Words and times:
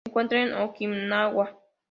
Se 0.03 0.09
encuentra 0.09 0.41
en 0.41 0.53
Okinawa. 0.53 1.59